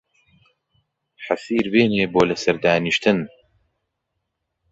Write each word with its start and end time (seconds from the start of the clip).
حەسیر 1.25 1.65
بێنێ 1.73 2.05
بۆ 2.13 2.21
لە 2.29 2.35
سەر 2.43 2.55
دانیشتن 2.63 3.19